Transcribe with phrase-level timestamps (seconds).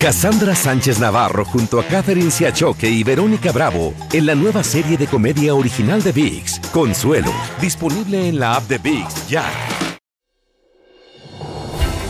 [0.00, 5.08] Cassandra Sánchez Navarro junto a Catherine Siachoque y Verónica Bravo en la nueva serie de
[5.08, 9.44] comedia original de VIX, Consuelo, disponible en la app de VIX ya.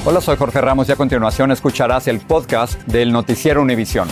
[0.05, 4.07] Hola, soy Jorge Ramos y a continuación escucharás el podcast del noticiero Univisión.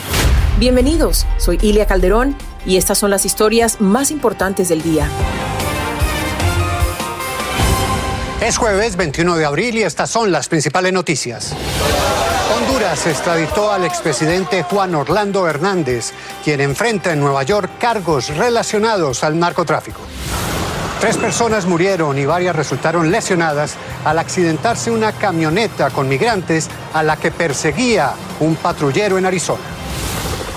[0.59, 2.35] Bienvenidos, soy Ilia Calderón
[2.65, 5.07] y estas son las historias más importantes del día.
[8.41, 11.55] Es jueves 21 de abril y estas son las principales noticias.
[12.55, 16.13] Honduras extraditó al expresidente Juan Orlando Hernández,
[16.45, 20.01] quien enfrenta en Nueva York cargos relacionados al narcotráfico.
[21.01, 27.17] Tres personas murieron y varias resultaron lesionadas al accidentarse una camioneta con migrantes a la
[27.17, 29.65] que perseguía un patrullero en Arizona.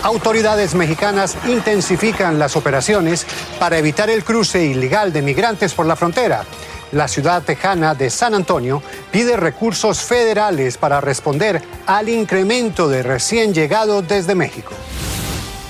[0.04, 3.26] Autoridades mexicanas intensifican las operaciones
[3.58, 6.44] para evitar el cruce ilegal de migrantes por la frontera
[6.92, 13.54] la ciudad tejana de San Antonio pide recursos federales para responder al incremento de recién
[13.54, 14.72] llegados desde México.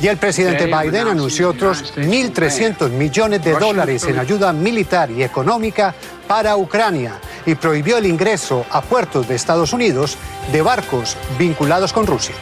[0.02, 5.94] Y el presidente Biden anunció otros 1.300 millones de dólares en ayuda militar y económica
[6.26, 10.17] para Ucrania y prohibió el ingreso a puertos de Estados Unidos
[10.54, 12.36] de barcos vinculados con Rusia.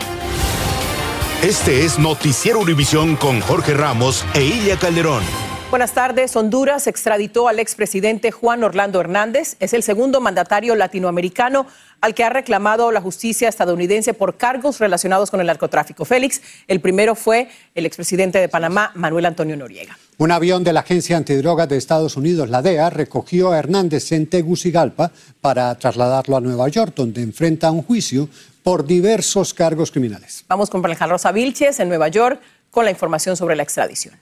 [1.42, 5.47] Este es Noticiero Univisión con Jorge Ramos e Ilia Calderón.
[5.70, 6.34] Buenas tardes.
[6.38, 9.58] Honduras extraditó al expresidente Juan Orlando Hernández.
[9.60, 11.68] Es el segundo mandatario latinoamericano
[12.00, 16.06] al que ha reclamado la justicia estadounidense por cargos relacionados con el narcotráfico.
[16.06, 19.98] Félix, el primero fue el expresidente de Panamá, Manuel Antonio Noriega.
[20.18, 24.28] Un avión de la Agencia Antidrogas de Estados Unidos, la DEA, recogió a Hernández en
[24.28, 28.30] Tegucigalpa para trasladarlo a Nueva York, donde enfrenta un juicio
[28.64, 30.46] por diversos cargos criminales.
[30.48, 32.40] Vamos con Rosa Vilches en Nueva York
[32.72, 34.16] con la información sobre la extradición.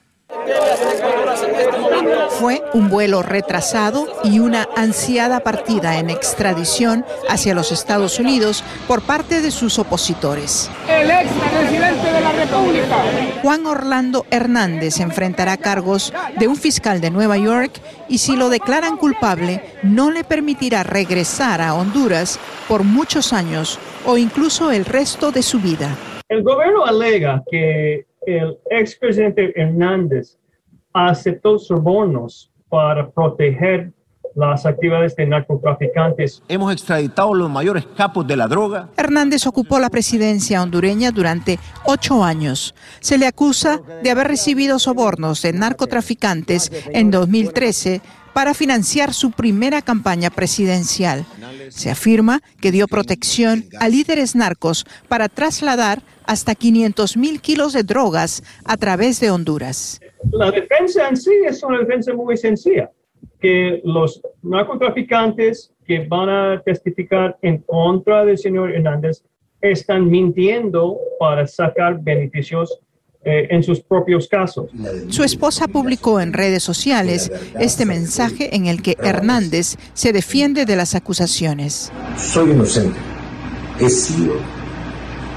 [2.40, 9.02] Fue un vuelo retrasado y una ansiada partida en extradición hacia los Estados Unidos por
[9.02, 10.70] parte de sus opositores.
[10.90, 12.98] El ex presidente de la República.
[13.42, 17.72] Juan Orlando Hernández enfrentará cargos de un fiscal de Nueva York
[18.10, 24.18] y si lo declaran culpable no le permitirá regresar a Honduras por muchos años o
[24.18, 25.96] incluso el resto de su vida.
[26.28, 30.38] El gobierno alega que el expresidente Hernández
[30.96, 33.92] aceptó sobornos para proteger
[34.34, 36.42] las actividades de narcotraficantes.
[36.48, 38.90] Hemos extraditado los mayores capos de la droga.
[38.98, 42.76] Hernández ocupó la presidencia hondureña durante ocho años.
[43.00, 48.02] Se le acusa de haber recibido sobornos de narcotraficantes en 2013
[48.34, 51.26] para financiar su primera campaña presidencial.
[51.70, 57.84] Se afirma que dio protección a líderes narcos para trasladar hasta 500 mil kilos de
[57.84, 60.02] drogas a través de Honduras.
[60.32, 62.92] La defensa en sí es una defensa muy sencilla,
[63.40, 69.24] que los narcotraficantes que van a testificar en contra del señor Hernández
[69.62, 72.80] están mintiendo para sacar beneficios
[73.24, 74.70] eh, en sus propios casos.
[75.10, 80.76] Su esposa publicó en redes sociales este mensaje en el que Hernández se defiende de
[80.76, 81.92] las acusaciones.
[82.18, 83.00] Soy inocente.
[83.80, 84.36] He sido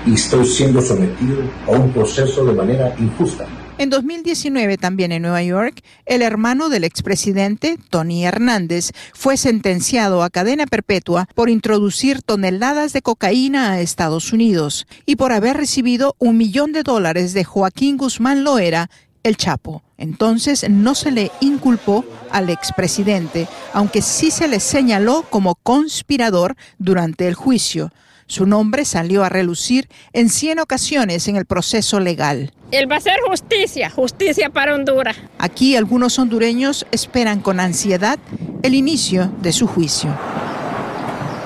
[0.06, 3.47] y estoy siendo sometido a un proceso de manera injusta.
[3.78, 10.31] En 2019, también en Nueva York, el hermano del expresidente, Tony Hernández, fue sentenciado a
[10.31, 16.37] cadena perpetua por introducir toneladas de cocaína a Estados Unidos y por haber recibido un
[16.37, 18.91] millón de dólares de Joaquín Guzmán Loera,
[19.22, 19.84] el Chapo.
[19.97, 27.28] Entonces no se le inculpó al expresidente, aunque sí se le señaló como conspirador durante
[27.28, 27.93] el juicio.
[28.28, 32.53] Su nombre salió a relucir en 100 ocasiones en el proceso legal.
[32.71, 35.16] Él va a hacer justicia, justicia para Honduras.
[35.39, 38.19] Aquí algunos hondureños esperan con ansiedad
[38.62, 40.15] el inicio de su juicio.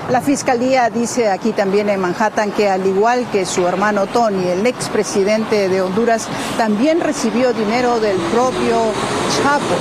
[0.09, 4.67] La fiscalía dice aquí también en Manhattan que al igual que su hermano Tony, el
[4.67, 6.27] expresidente de Honduras,
[6.57, 8.91] también recibió dinero del propio
[9.37, 9.75] Chapo,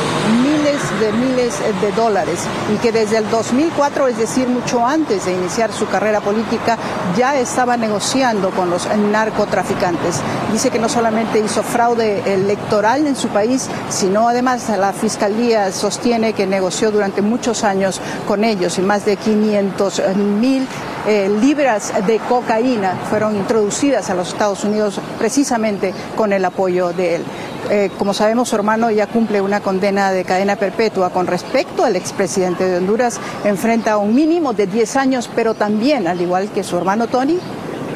[1.03, 2.39] de miles de dólares,
[2.73, 6.79] y que desde el 2004, es decir, mucho antes de iniciar su carrera política,
[7.17, 10.21] ya estaba negociando con los narcotraficantes.
[10.53, 16.34] Dice que no solamente hizo fraude electoral en su país, sino además la fiscalía sostiene
[16.34, 20.69] que negoció durante muchos años con ellos y más de 500 mil
[21.07, 27.16] eh, libras de cocaína fueron introducidas a los Estados Unidos precisamente con el apoyo de
[27.16, 27.22] él.
[27.71, 31.10] Eh, como sabemos, su hermano ya cumple una condena de cadena perpetua.
[31.10, 36.21] Con respecto al expresidente de Honduras, enfrenta un mínimo de 10 años, pero también, al
[36.21, 37.39] igual que su hermano Tony,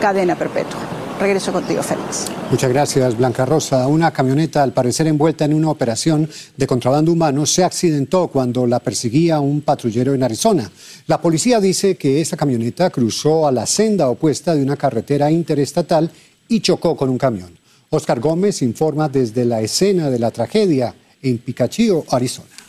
[0.01, 0.81] cadena perpetua.
[1.21, 2.36] Regreso contigo, Félix.
[2.49, 3.89] Muchas gracias, Blanca Rosa.
[3.89, 8.79] Una camioneta, al parecer envuelta en una operación de contrabando humano, se accidentó cuando la
[8.79, 10.71] perseguía un patrullero en Arizona.
[11.09, 16.09] La policía dice que esa camioneta cruzó a la senda opuesta de una carretera interestatal
[16.47, 17.51] y chocó con un camión.
[17.91, 22.66] Oscar Gómez informa desde la escena de la tragedia en Picachio, Arizona.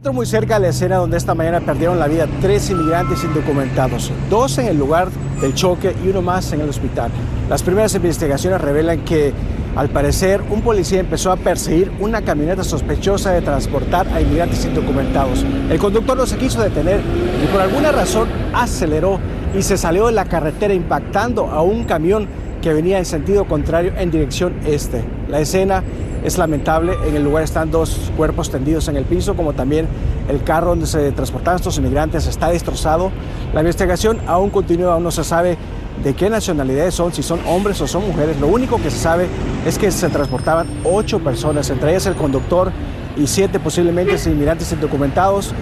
[0.00, 4.10] Encuentro muy cerca de la escena donde esta mañana perdieron la vida tres inmigrantes indocumentados,
[4.30, 5.08] dos en el lugar
[5.42, 7.10] del choque y uno más en el hospital.
[7.50, 9.34] Las primeras investigaciones revelan que
[9.76, 15.44] al parecer un policía empezó a perseguir una camioneta sospechosa de transportar a inmigrantes indocumentados.
[15.68, 17.02] El conductor no se quiso detener
[17.44, 19.20] y por alguna razón aceleró
[19.54, 22.26] y se salió de la carretera impactando a un camión
[22.62, 25.04] que venía en sentido contrario en dirección este.
[25.28, 25.82] La escena
[26.22, 29.86] es lamentable, en el lugar están dos cuerpos tendidos en el piso, como también
[30.28, 33.10] el carro donde se transportaban estos inmigrantes está destrozado.
[33.54, 35.56] La investigación aún continúa, aún no se sabe
[36.04, 38.40] de qué nacionalidades son, si son hombres o son mujeres.
[38.40, 39.28] Lo único que se sabe
[39.66, 42.70] es que se transportaban ocho personas, entre ellas el conductor
[43.16, 45.52] y siete posiblemente inmigrantes indocumentados.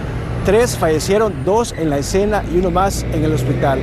[0.45, 3.79] Tres fallecieron, dos en la escena y uno más en el hospital.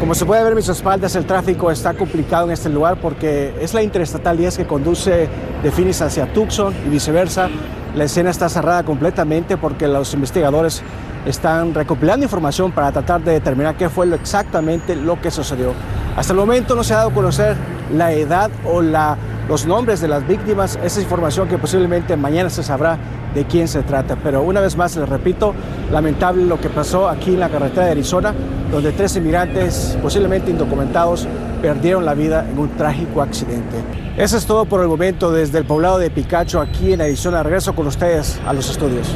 [0.00, 3.52] Como se puede ver en mis espaldas, el tráfico está complicado en este lugar porque
[3.60, 5.28] es la Interestatal 10 que conduce
[5.60, 7.48] de Phoenix hacia Tucson y viceversa.
[7.96, 10.82] La escena está cerrada completamente porque los investigadores
[11.26, 15.72] están recopilando información para tratar de determinar qué fue exactamente lo que sucedió.
[16.16, 17.56] Hasta el momento no se ha dado a conocer
[17.92, 19.16] la edad o la,
[19.48, 20.78] los nombres de las víctimas.
[20.82, 22.98] Esa información que posiblemente mañana se sabrá
[23.34, 24.16] de quién se trata.
[24.22, 25.54] Pero una vez más, les repito,
[25.90, 28.34] lamentable lo que pasó aquí en la carretera de Arizona,
[28.70, 31.26] donde tres inmigrantes, posiblemente indocumentados,
[31.62, 33.76] perdieron la vida en un trágico accidente.
[34.16, 37.42] Eso es todo por el momento desde el poblado de Picacho, aquí en Arizona.
[37.42, 39.08] Regreso con ustedes a los estudios.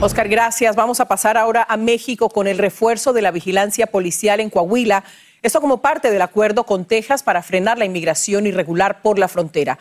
[0.00, 0.76] Oscar, gracias.
[0.76, 5.04] Vamos a pasar ahora a México con el refuerzo de la vigilancia policial en Coahuila.
[5.46, 9.78] Esto como parte del acuerdo con Texas para frenar la inmigración irregular por la frontera.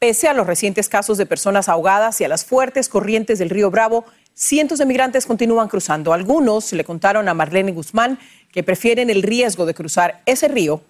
[0.00, 3.70] Pese a los recientes casos de personas ahogadas y a las fuertes corrientes del río
[3.70, 6.12] Bravo, cientos de migrantes continúan cruzando.
[6.12, 8.18] Algunos le contaron a Marlene Guzmán
[8.50, 10.80] que prefieren el riesgo de cruzar ese río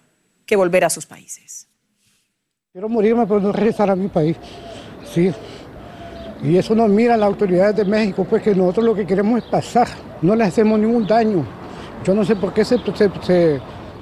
[0.47, 1.67] que volver a sus países.
[2.71, 4.37] Quiero morirme, pero no regresar a mi país.
[5.13, 5.31] Sí.
[6.41, 9.47] Y eso nos mira las autoridades de México, pues que nosotros lo que queremos es
[9.51, 9.87] pasar,
[10.23, 11.45] no le hacemos ningún daño.
[12.03, 12.79] Yo no sé por qué se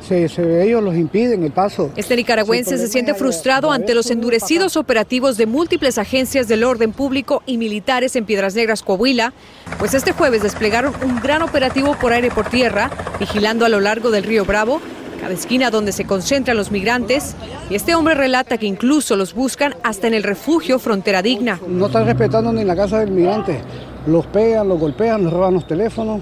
[0.04, 1.92] se, ellos los impiden el paso.
[1.96, 7.42] Este nicaragüense se siente frustrado ante los endurecidos operativos de múltiples agencias del orden público
[7.46, 9.34] y militares en Piedras Negras, Coahuila,
[9.80, 12.90] pues este jueves desplegaron un gran operativo por aire y por tierra,
[13.20, 14.82] vigilando a lo largo del río Bravo,
[15.22, 17.36] cada esquina donde se concentran los migrantes,
[17.70, 21.60] y este hombre relata que incluso los buscan hasta en el refugio Frontera Digna.
[21.68, 23.62] No están respetando ni la casa del migrante,
[24.06, 26.22] los pegan, los golpean, los roban los teléfonos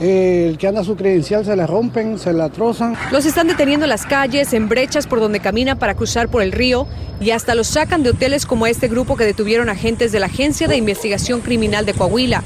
[0.00, 2.96] el que anda su credencial se la rompen, se la trozan.
[3.10, 6.52] Los están deteniendo en las calles, en brechas por donde caminan para cruzar por el
[6.52, 6.86] río
[7.20, 10.68] y hasta los sacan de hoteles como este grupo que detuvieron agentes de la Agencia
[10.68, 12.42] de Investigación Criminal de Coahuila.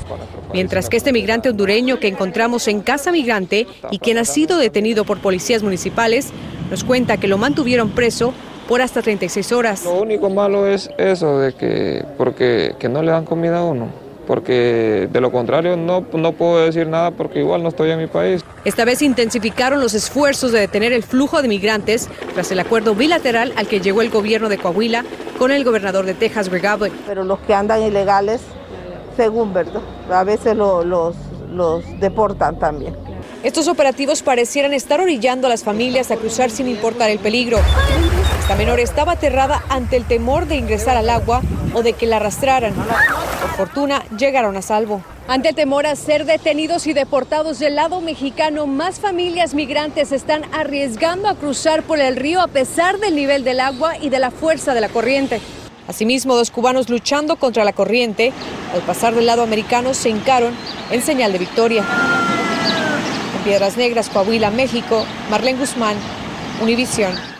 [0.53, 5.05] Mientras que este migrante hondureño que encontramos en Casa Migrante y quien ha sido detenido
[5.05, 6.31] por policías municipales,
[6.71, 8.33] nos cuenta que lo mantuvieron preso
[8.69, 9.85] por hasta 36 horas.
[9.85, 14.06] Lo único malo es eso, de que porque que no le dan comida a uno
[14.27, 18.07] porque de lo contrario no, no puedo decir nada porque igual no estoy en mi
[18.07, 18.45] país.
[18.65, 23.53] Esta vez intensificaron los esfuerzos de detener el flujo de migrantes tras el acuerdo bilateral
[23.57, 25.05] al que llegó el gobierno de Coahuila
[25.39, 26.93] con el gobernador de Texas, Greg Abbott.
[27.07, 28.41] Pero los que andan ilegales,
[29.17, 29.83] según, ¿verdad?
[30.11, 32.97] A veces los, los deportan también.
[33.43, 37.59] Estos operativos parecieran estar orillando a las familias a cruzar sin importar el peligro.
[38.47, 41.43] Esta menor estaba aterrada ante el temor de ingresar al agua
[41.75, 42.75] o de que la arrastraran.
[42.75, 45.03] Por fortuna, llegaron a salvo.
[45.27, 50.45] Ante el temor a ser detenidos y deportados del lado mexicano, más familias migrantes están
[50.55, 54.31] arriesgando a cruzar por el río a pesar del nivel del agua y de la
[54.31, 55.41] fuerza de la corriente.
[55.89, 58.33] Asimismo, dos cubanos luchando contra la corriente,
[58.73, 60.55] al pasar del lado americano, se hincaron
[60.93, 61.85] en señal de victoria.
[63.43, 65.97] Piedras Negras, Coahuila, México, Marlene Guzmán,
[66.63, 67.36] Univisión.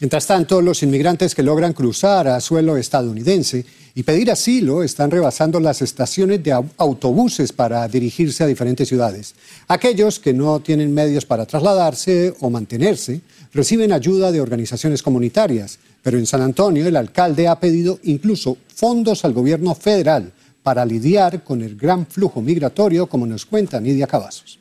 [0.00, 3.64] Mientras tanto, los inmigrantes que logran cruzar a suelo estadounidense
[3.96, 9.34] y pedir asilo están rebasando las estaciones de autobuses para dirigirse a diferentes ciudades.
[9.66, 16.16] Aquellos que no tienen medios para trasladarse o mantenerse reciben ayuda de organizaciones comunitarias, pero
[16.16, 21.60] en San Antonio el alcalde ha pedido incluso fondos al gobierno federal para lidiar con
[21.60, 24.60] el gran flujo migratorio, como nos cuenta Nidia Cavazos.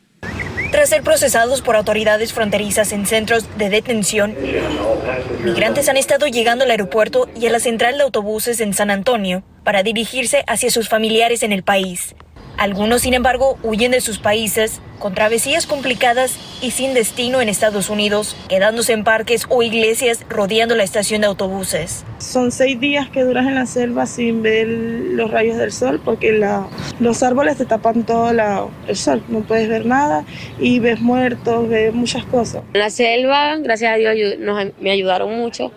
[0.71, 4.35] Tras ser procesados por autoridades fronterizas en centros de detención,
[5.43, 9.43] migrantes han estado llegando al aeropuerto y a la central de autobuses en San Antonio
[9.63, 12.15] para dirigirse hacia sus familiares en el país.
[12.57, 17.89] Algunos, sin embargo, huyen de sus países con travesías complicadas y sin destino en Estados
[17.89, 22.03] Unidos, quedándose en parques o iglesias rodeando la estación de autobuses.
[22.17, 26.31] Son seis días que duras en la selva sin ver los rayos del sol porque
[26.31, 26.67] la,
[26.99, 30.25] los árboles te tapan todo la, el sol, no puedes ver nada
[30.59, 32.63] y ves muertos, ves muchas cosas.
[32.73, 35.71] En la selva, gracias a Dios, nos, me ayudaron mucho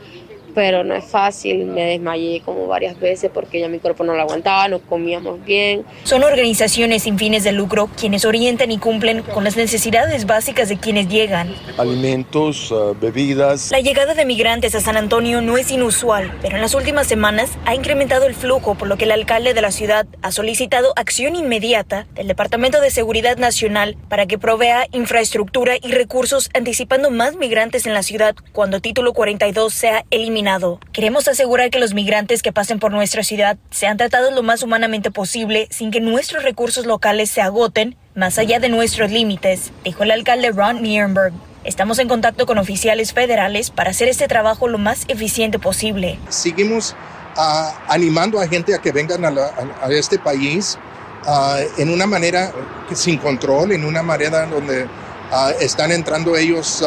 [0.61, 1.64] pero no es fácil.
[1.64, 5.87] Me desmayé como varias veces porque ya mi cuerpo no lo aguantaba, no comíamos bien.
[6.05, 10.76] Son organizaciones sin fines de lucro quienes orientan y cumplen con las necesidades básicas de
[10.76, 11.55] quienes llegan.
[11.79, 13.71] Alimentos, ah, bebidas.
[13.71, 17.52] La llegada de migrantes a San Antonio no es inusual, pero en las últimas semanas
[17.64, 21.37] ha incrementado el flujo, por lo que el alcalde de la ciudad ha solicitado acción
[21.37, 27.87] inmediata del Departamento de Seguridad Nacional para que provea infraestructura y recursos anticipando más migrantes
[27.87, 30.50] en la ciudad cuando Título 42 sea eliminado
[30.92, 35.11] Queremos asegurar que los migrantes que pasen por nuestra ciudad sean tratados lo más humanamente
[35.11, 40.11] posible sin que nuestros recursos locales se agoten más allá de nuestros límites, dijo el
[40.11, 41.33] alcalde Ron Nirenberg.
[41.62, 46.19] Estamos en contacto con oficiales federales para hacer este trabajo lo más eficiente posible.
[46.30, 46.97] Seguimos
[47.37, 50.78] ah, animando a gente a que vengan a, este país
[51.26, 52.50] ah, en una manera
[52.92, 54.87] sin control, en una manera donde
[55.30, 56.83] ah, están entrando ellos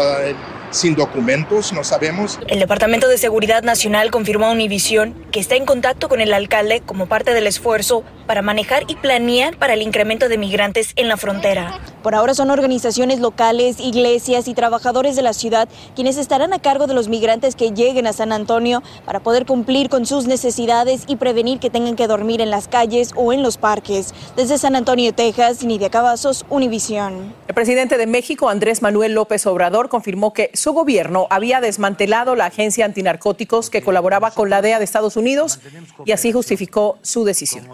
[0.73, 2.39] sin documentos, no sabemos.
[2.47, 6.81] El Departamento de Seguridad Nacional confirmó a Univisión que está en contacto con el alcalde
[6.81, 11.17] como parte del esfuerzo para manejar y planear para el incremento de migrantes en la
[11.17, 11.79] frontera.
[12.03, 16.85] Por ahora son organizaciones locales, iglesias y trabajadores de la ciudad quienes estarán a cargo
[16.85, 21.15] de los migrantes que lleguen a San Antonio para poder cumplir con sus necesidades y
[21.15, 24.13] prevenir que tengan que dormir en las calles o en los parques.
[24.35, 27.33] Desde San Antonio, Texas, Nidia Cavazos, Univisión.
[27.47, 32.47] El presidente de México, Andrés Manuel López Obrador, confirmó que su gobierno había desmantelado la
[32.47, 35.61] agencia antinarcóticos que colaboraba con la DEA de Estados Unidos
[36.03, 37.65] y así justificó su decisión.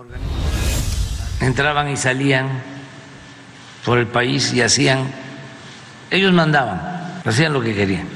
[1.42, 2.69] Entraban y salían
[3.86, 5.12] por el país y hacían,
[6.12, 8.08] ellos mandaban, hacían lo que querían.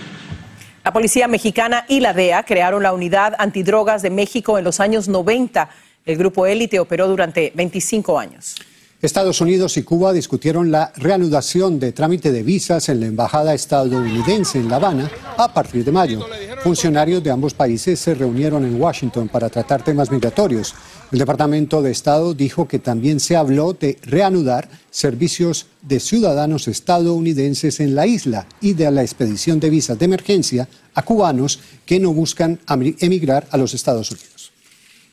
[0.83, 5.07] La policía mexicana y la DEA crearon la unidad antidrogas de México en los años
[5.07, 5.69] 90.
[6.05, 8.55] El grupo élite operó durante 25 años.
[9.03, 14.59] Estados Unidos y Cuba discutieron la reanudación de trámite de visas en la embajada estadounidense
[14.59, 16.25] en La Habana a partir de mayo.
[16.63, 20.73] Funcionarios de ambos países se reunieron en Washington para tratar temas migratorios.
[21.11, 27.81] El Departamento de Estado dijo que también se habló de reanudar servicios de ciudadanos estadounidenses
[27.81, 32.13] en la isla y de la expedición de visas de emergencia a cubanos que no
[32.13, 32.57] buscan
[32.99, 34.32] emigrar a los Estados Unidos.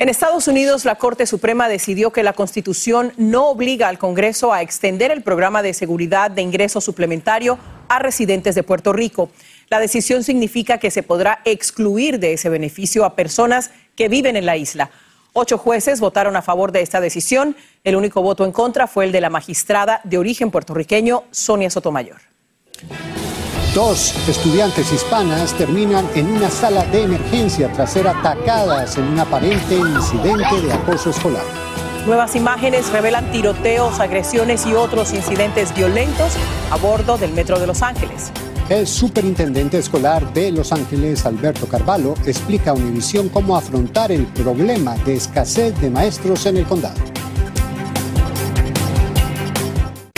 [0.00, 4.62] En Estados Unidos, la Corte Suprema decidió que la Constitución no obliga al Congreso a
[4.62, 9.28] extender el programa de seguridad de ingreso suplementario a residentes de Puerto Rico.
[9.68, 14.46] La decisión significa que se podrá excluir de ese beneficio a personas que viven en
[14.46, 14.90] la isla.
[15.34, 17.54] Ocho jueces votaron a favor de esta decisión.
[17.84, 22.22] El único voto en contra fue el de la magistrada de origen puertorriqueño, Sonia Sotomayor.
[23.74, 29.76] Dos estudiantes hispanas terminan en una sala de emergencia tras ser atacadas en un aparente
[29.76, 31.44] incidente de acoso escolar.
[32.04, 36.32] Nuevas imágenes revelan tiroteos, agresiones y otros incidentes violentos
[36.72, 38.32] a bordo del metro de Los Ángeles.
[38.68, 44.96] El superintendente escolar de Los Ángeles, Alberto Carvalho, explica a Univisión cómo afrontar el problema
[45.04, 46.98] de escasez de maestros en el condado.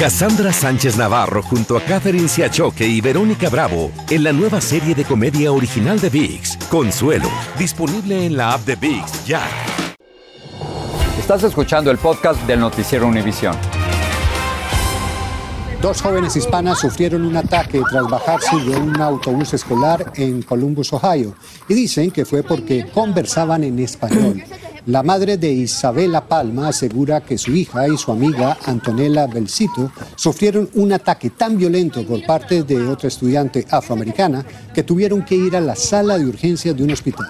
[0.02, 5.04] Cassandra Sánchez Navarro junto a Catherine Siachoque y Verónica Bravo en la nueva serie de
[5.04, 9.46] comedia original de VIX, Consuelo, disponible en la app de VIX ya.
[11.16, 13.54] Estás escuchando el podcast del noticiero Univisión.
[15.80, 21.36] Dos jóvenes hispanas sufrieron un ataque tras bajarse de un autobús escolar en Columbus, Ohio,
[21.68, 24.42] y dicen que fue porque conversaban en español.
[24.86, 30.68] La madre de Isabela Palma asegura que su hija y su amiga Antonella Belcito sufrieron
[30.74, 35.60] un ataque tan violento por parte de otra estudiante afroamericana que tuvieron que ir a
[35.60, 37.28] la sala de urgencias de un hospital.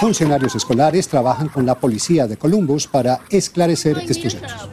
[0.00, 4.70] Funcionarios escolares trabajan con la policía de Columbus para esclarecer estos hechos.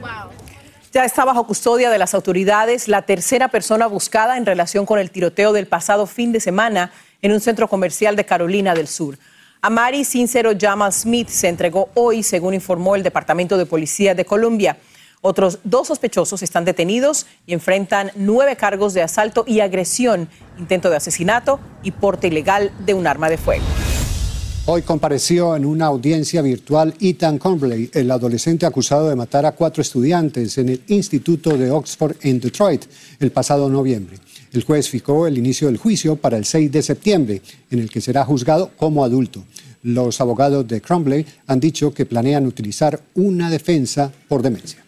[0.93, 5.11] Ya está bajo custodia de las autoridades la tercera persona buscada en relación con el
[5.11, 9.17] tiroteo del pasado fin de semana en un centro comercial de Carolina del Sur.
[9.65, 14.75] Amari Sincero Jamal Smith se entregó hoy, según informó el Departamento de Policía de Colombia.
[15.21, 20.27] Otros dos sospechosos están detenidos y enfrentan nueve cargos de asalto y agresión,
[20.59, 23.63] intento de asesinato y porte ilegal de un arma de fuego.
[24.65, 29.81] Hoy compareció en una audiencia virtual Ethan Conley, el adolescente acusado de matar a cuatro
[29.81, 32.83] estudiantes en el Instituto de Oxford en Detroit
[33.17, 34.17] el pasado noviembre.
[34.53, 37.41] El juez fijó el inicio del juicio para el 6 de septiembre,
[37.71, 39.43] en el que será juzgado como adulto.
[39.81, 44.85] Los abogados de Crumbley han dicho que planean utilizar una defensa por demencia.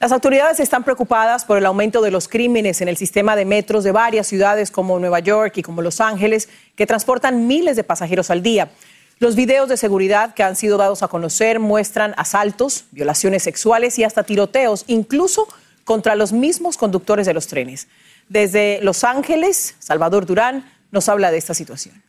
[0.00, 3.84] Las autoridades están preocupadas por el aumento de los crímenes en el sistema de metros
[3.84, 8.30] de varias ciudades como Nueva York y como Los Ángeles, que transportan miles de pasajeros
[8.30, 8.72] al día.
[9.20, 14.04] Los videos de seguridad que han sido dados a conocer muestran asaltos, violaciones sexuales y
[14.04, 15.46] hasta tiroteos, incluso
[15.84, 17.86] contra los mismos conductores de los trenes.
[18.28, 22.02] Desde Los Ángeles, Salvador Durán nos habla de esta situación.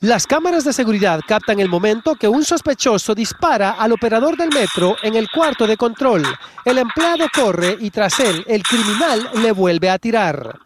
[0.00, 4.96] Las cámaras de seguridad captan el momento que un sospechoso dispara al operador del metro
[5.00, 6.24] en el cuarto de control.
[6.64, 10.58] El empleado corre y tras él el criminal le vuelve a tirar.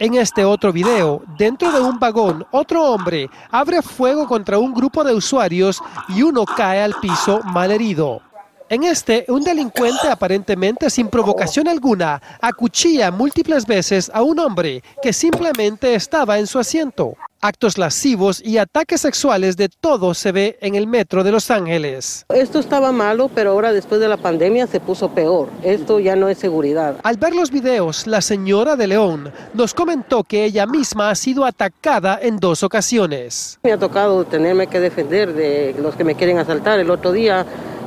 [0.00, 5.04] En este otro video, dentro de un vagón, otro hombre abre fuego contra un grupo
[5.04, 8.22] de usuarios y uno cae al piso malherido.
[8.70, 15.12] En este, un delincuente aparentemente sin provocación alguna acuchilla múltiples veces a un hombre que
[15.12, 17.14] simplemente estaba en su asiento.
[17.42, 22.24] Actos lascivos y ataques sexuales de todo se ve en el metro de Los Ángeles.
[22.30, 25.50] Esto estaba malo, pero ahora después de la pandemia se puso peor.
[25.62, 26.96] Esto ya no es seguridad.
[27.02, 31.44] Al ver los videos, la señora de León nos comentó que ella misma ha sido
[31.44, 33.58] atacada en dos ocasiones.
[33.62, 36.78] Me ha tocado tenerme que defender de los que me quieren asaltar.
[36.78, 37.44] El otro día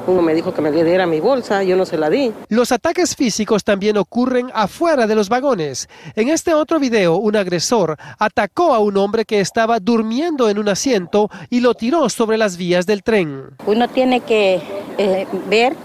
[0.08, 2.34] uno me dijo que me diera mi bolsa, yo no se la di.
[2.50, 5.90] Los ataques físicos también ocurren afuera de los vagones.
[6.16, 10.70] En este otro video, un agresor atacó a un hombre que estaba durmiendo en un
[10.70, 13.50] asiento y lo tiró sobre las vías del tren.
[13.66, 14.62] Uno tiene que
[14.98, 15.76] eh, ver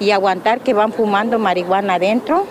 [0.00, 2.46] y aguantar que van fumando marihuana adentro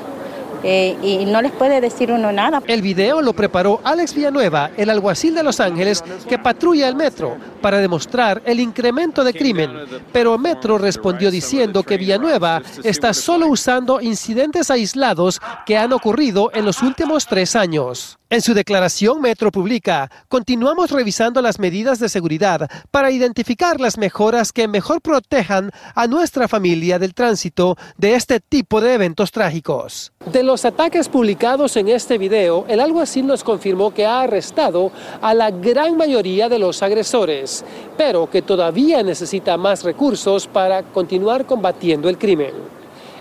[0.67, 2.63] eh, y no les puede decir uno nada.
[2.65, 7.37] El video lo preparó Alex Villanueva, el alguacil de Los Ángeles, que patrulla el metro
[7.61, 9.71] para demostrar el incremento de crimen.
[10.11, 16.65] Pero Metro respondió diciendo que Villanueva está solo usando incidentes aislados que han ocurrido en
[16.65, 18.17] los últimos tres años.
[18.27, 24.51] En su declaración, Metro publica, continuamos revisando las medidas de seguridad para identificar las mejoras
[24.51, 30.11] que mejor protejan a nuestra familia del tránsito de este tipo de eventos trágicos.
[30.31, 34.91] De los ataques publicados en este video, el alguacil nos confirmó que ha arrestado
[35.21, 37.63] a la gran mayoría de los agresores,
[37.95, 42.55] pero que todavía necesita más recursos para continuar combatiendo el crimen.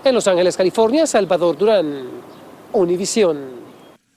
[0.03, 2.05] En Los Ángeles, California, Salvador Durán,
[2.73, 3.54] Univisión.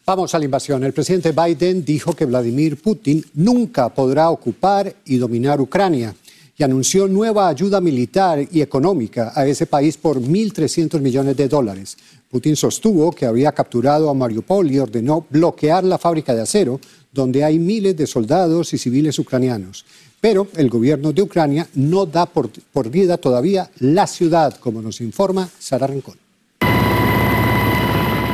[0.09, 0.83] Vamos a la invasión.
[0.85, 6.15] El presidente Biden dijo que Vladimir Putin nunca podrá ocupar y dominar Ucrania
[6.57, 11.99] y anunció nueva ayuda militar y económica a ese país por 1.300 millones de dólares.
[12.31, 16.81] Putin sostuvo que había capturado a Mariupol y ordenó bloquear la fábrica de acero,
[17.12, 19.85] donde hay miles de soldados y civiles ucranianos.
[20.23, 25.03] Pero el gobierno de Ucrania no da por, por vida todavía la ciudad, como nos
[25.03, 26.28] informa Sara Rincón.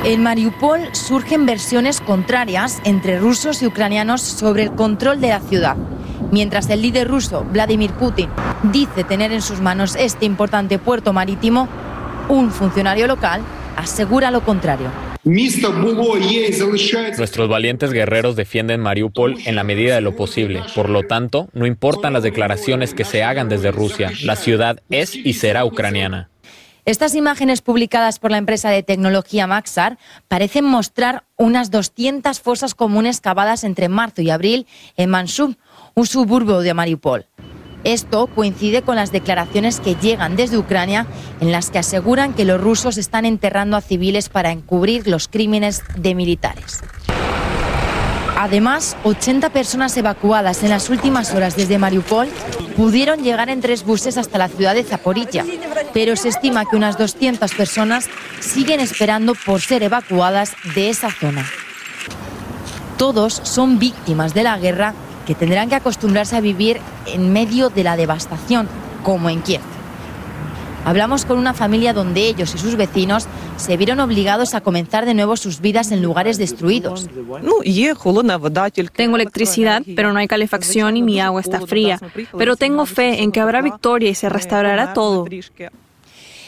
[0.04, 5.76] En Mariupol surgen versiones contrarias entre rusos y ucranianos sobre el control de la ciudad.
[6.30, 8.28] Mientras el líder ruso, Vladimir Putin,
[8.64, 11.70] dice tener en sus manos este importante puerto marítimo,
[12.28, 13.40] un funcionario local
[13.78, 14.90] asegura lo contrario.
[15.24, 15.74] Nuestros
[17.48, 20.60] valientes guerreros defienden Mariupol en la medida de lo posible.
[20.74, 25.16] Por lo tanto, no importan las declaraciones que se hagan desde Rusia, la ciudad es
[25.16, 26.28] y será ucraniana.
[26.86, 29.96] Estas imágenes publicadas por la empresa de tecnología Maxar
[30.28, 34.66] parecen mostrar unas 200 fosas comunes cavadas entre marzo y abril
[34.98, 35.56] en Mansub,
[35.94, 37.26] un suburbio de Mariupol.
[37.84, 41.06] Esto coincide con las declaraciones que llegan desde Ucrania
[41.40, 45.82] en las que aseguran que los rusos están enterrando a civiles para encubrir los crímenes
[45.96, 46.82] de militares.
[48.36, 52.28] Además, 80 personas evacuadas en las últimas horas desde Mariupol
[52.76, 55.44] pudieron llegar en tres buses hasta la ciudad de Zaporilla,
[55.92, 58.08] pero se estima que unas 200 personas
[58.40, 61.46] siguen esperando por ser evacuadas de esa zona.
[62.98, 64.94] Todos son víctimas de la guerra
[65.26, 68.68] que tendrán que acostumbrarse a vivir en medio de la devastación,
[69.02, 69.73] como en Kiev.
[70.84, 75.14] Hablamos con una familia donde ellos y sus vecinos se vieron obligados a comenzar de
[75.14, 77.08] nuevo sus vidas en lugares destruidos.
[78.94, 81.98] Tengo electricidad, pero no hay calefacción y mi agua está fría.
[82.36, 85.24] Pero tengo fe en que habrá victoria y se restaurará todo.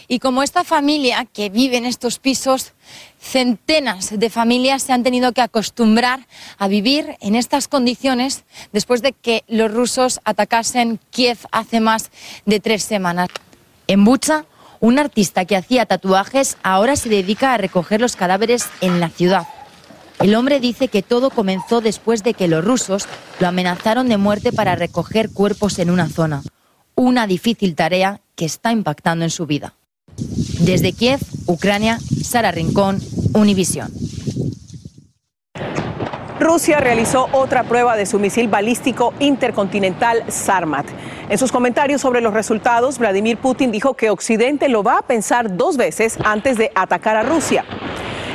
[0.09, 2.75] Y como esta familia que vive en estos pisos,
[3.19, 6.27] centenas de familias se han tenido que acostumbrar
[6.59, 12.11] a vivir en estas condiciones después de que los rusos atacasen Kiev hace más
[12.45, 13.29] de tres semanas.
[13.89, 14.47] En Bucha,
[14.81, 19.47] un artista que hacía tatuajes ahora se dedica a recoger los cadáveres en la ciudad.
[20.19, 23.07] El hombre dice que todo comenzó después de que los rusos
[23.39, 26.43] lo amenazaron de muerte para recoger cuerpos en una zona.
[26.95, 29.75] Una difícil tarea que está impactando en su vida.
[30.61, 33.01] Desde Kiev, Ucrania, Sara Rincón,
[33.35, 33.93] Univisión.
[36.47, 40.87] Rusia realizó otra prueba de su misil balístico intercontinental Sarmat.
[41.29, 45.57] En sus comentarios sobre los resultados, Vladimir Putin dijo que Occidente lo va a pensar
[45.57, 47.65] dos veces antes de atacar a Rusia.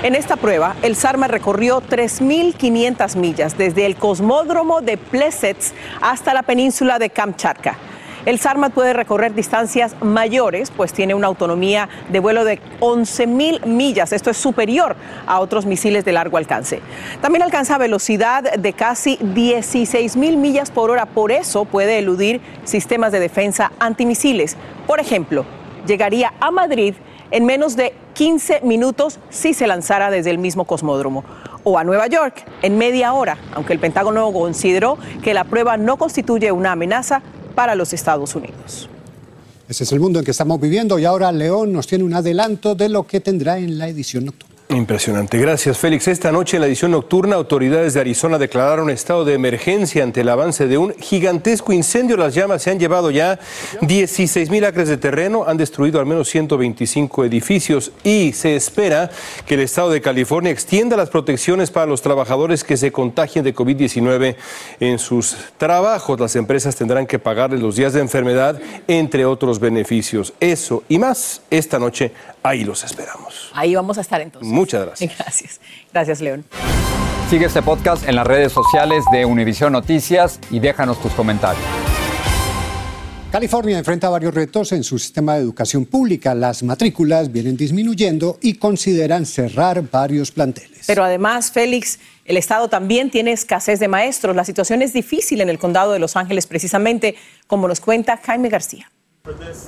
[0.04, 6.44] En esta prueba, el Sarmat recorrió 3.500 millas desde el cosmódromo de Plesets hasta la
[6.44, 7.78] península de Kamchatka.
[8.24, 14.14] El Sarmat puede recorrer distancias mayores, pues tiene una autonomía de vuelo de 11.000 millas.
[14.14, 16.82] Esto es superior a otros misiles de largo alcance.
[17.20, 21.08] También alcanza velocidad de casi 16.000 millas por hora.
[21.08, 24.56] Por eso puede eludir sistemas de defensa antimisiles.
[24.86, 25.44] Por ejemplo,
[25.88, 26.94] llegaría a Madrid
[27.32, 31.24] en menos de 15 minutos si se lanzara desde el mismo cosmódromo
[31.64, 35.98] o a Nueva York en media hora, aunque el Pentágono consideró que la prueba no
[35.98, 38.90] constituye una amenaza para los Estados Unidos.
[39.68, 42.76] Ese es el mundo en que estamos viviendo y ahora León nos tiene un adelanto
[42.76, 44.51] de lo que tendrá en la edición nocturna.
[44.72, 45.38] Impresionante.
[45.38, 46.08] Gracias, Félix.
[46.08, 50.30] Esta noche en la edición nocturna, autoridades de Arizona declararon estado de emergencia ante el
[50.30, 52.16] avance de un gigantesco incendio.
[52.16, 53.38] Las llamas se han llevado ya
[53.82, 59.12] 16 mil acres de terreno, han destruido al menos 125 edificios y se espera
[59.46, 63.54] que el estado de California extienda las protecciones para los trabajadores que se contagien de
[63.54, 64.38] COVID-19
[64.80, 66.18] en sus trabajos.
[66.18, 68.58] Las empresas tendrán que pagarles los días de enfermedad,
[68.88, 70.34] entre otros beneficios.
[70.40, 73.52] Eso y más esta noche Ahí los esperamos.
[73.54, 74.52] Ahí vamos a estar entonces.
[74.62, 75.18] Muchas gracias.
[75.18, 75.62] Gracias.
[75.92, 76.46] Gracias, León.
[77.30, 81.64] Sigue este podcast en las redes sociales de Univision Noticias y déjanos tus comentarios.
[83.32, 86.36] California enfrenta varios retos en su sistema de educación pública.
[86.36, 90.84] Las matrículas vienen disminuyendo y consideran cerrar varios planteles.
[90.86, 94.36] Pero además, Félix, el Estado también tiene escasez de maestros.
[94.36, 97.16] La situación es difícil en el condado de Los Ángeles, precisamente
[97.48, 98.92] como nos cuenta Jaime García.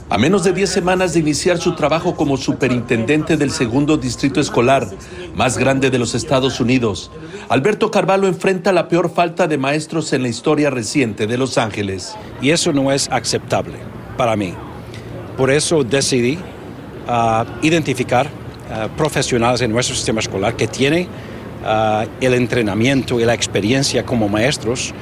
[0.10, 4.88] A menos de 10 semanas de iniciar su trabajo como superintendente del segundo distrito escolar,
[5.36, 7.12] más grande de los Estados Unidos,
[7.50, 12.16] Alberto Carvalho enfrenta la peor falta de maestros en la historia reciente de Los Ángeles.
[12.42, 13.78] Y eso no es aceptable
[14.18, 14.56] para mí.
[15.38, 16.40] Por eso decidí
[17.08, 18.30] ah, identificar
[18.72, 21.08] ah, profesionales en nuestro sistema escolar que tienen
[21.64, 24.96] ah, el entrenamiento y la experiencia como maestros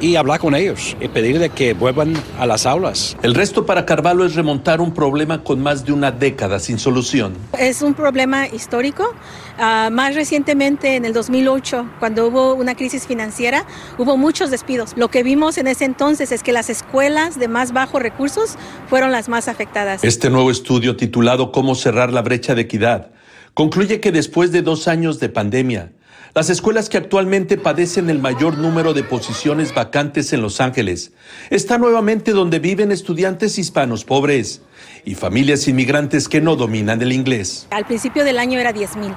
[0.00, 3.16] y hablar con ellos y pedirle que vuelvan a las aulas.
[3.22, 7.34] El resto para Carvalho es remontar un problema con más de una década sin solución.
[7.58, 9.14] Es un problema histórico.
[9.58, 13.64] Ah, más recientemente, en el 2008, cuando hubo una crisis financiera,
[13.98, 14.94] hubo muchos despidos.
[14.96, 18.56] Lo que vimos en ese entonces es que las escuelas de más bajos recursos
[18.88, 20.04] fueron las más afectadas.
[20.04, 23.10] Este nuevo estudio titulado Cómo cerrar la brecha de equidad
[23.54, 25.90] concluye que después de dos años de pandemia,
[26.38, 31.10] las escuelas que actualmente padecen el mayor número de posiciones vacantes en Los Ángeles
[31.50, 34.62] están nuevamente donde viven estudiantes hispanos pobres
[35.04, 37.66] y familias inmigrantes que no dominan el inglés.
[37.72, 39.16] Al principio del año era 10 mil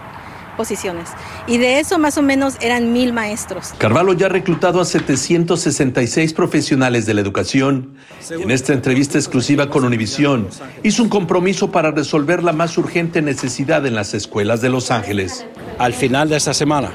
[0.57, 1.09] posiciones
[1.45, 3.75] y de eso más o menos eran mil maestros.
[3.77, 7.97] Carvalho ya ha reclutado a 766 profesionales de la educación
[8.35, 10.47] y en esta entrevista exclusiva con Univisión
[10.81, 15.45] hizo un compromiso para resolver la más urgente necesidad en las escuelas de Los Ángeles.
[15.77, 16.91] Al final de esta semana,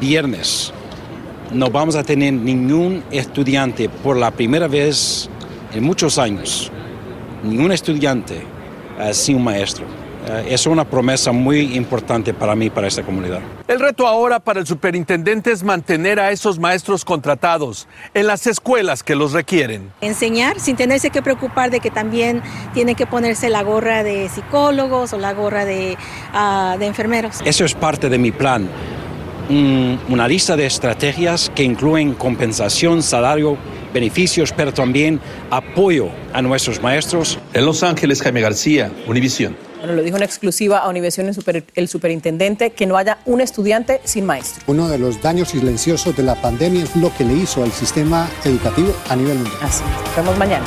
[0.00, 0.72] viernes,
[1.52, 5.28] no vamos a tener ningún estudiante por la primera vez
[5.72, 6.70] en muchos años,
[7.42, 8.42] ningún estudiante
[8.98, 9.86] uh, sin un maestro.
[9.86, 13.40] Uh, es una promesa muy importante para mí, para esta comunidad.
[13.66, 19.02] El reto ahora para el superintendente es mantener a esos maestros contratados en las escuelas
[19.02, 19.90] que los requieren.
[20.00, 22.42] Enseñar sin tenerse que preocupar de que también
[22.74, 25.96] tienen que ponerse la gorra de psicólogos o la gorra de,
[26.34, 27.36] uh, de enfermeros.
[27.44, 28.68] Eso es parte de mi plan
[29.48, 33.56] una lista de estrategias que incluyen compensación, salario,
[33.92, 37.38] beneficios, pero también apoyo a nuestros maestros.
[37.54, 39.56] En Los Ángeles, Jaime García, Univisión.
[39.78, 41.30] Bueno, lo dijo en exclusiva a Univisión
[41.74, 44.64] el, superintendente, que no haya un estudiante sin maestro.
[44.66, 48.28] Uno de los daños silenciosos de la pandemia es lo que le hizo al sistema
[48.44, 49.56] educativo a nivel mundial.
[49.62, 50.66] Así, nos vemos mañana.